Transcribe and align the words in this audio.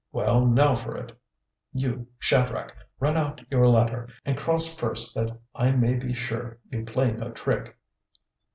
Well, 0.11 0.47
now 0.47 0.73
for 0.73 0.97
it. 0.97 1.15
You, 1.73 2.07
Shadrach, 2.17 2.75
run 2.99 3.15
out 3.15 3.39
your 3.51 3.67
ladder 3.67 4.09
and 4.25 4.35
cross 4.35 4.73
first 4.75 5.13
that 5.13 5.39
I 5.53 5.73
may 5.73 5.93
be 5.95 6.15
sure 6.15 6.57
you 6.71 6.85
play 6.85 7.11
no 7.11 7.29
trick." 7.29 7.77